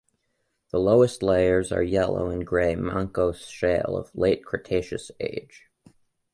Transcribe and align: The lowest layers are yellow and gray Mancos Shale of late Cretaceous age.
The 0.71 0.79
lowest 0.79 1.21
layers 1.21 1.71
are 1.71 1.83
yellow 1.83 2.31
and 2.31 2.43
gray 2.43 2.73
Mancos 2.73 3.45
Shale 3.47 3.95
of 3.95 4.09
late 4.15 4.43
Cretaceous 4.43 5.11
age. 5.19 5.67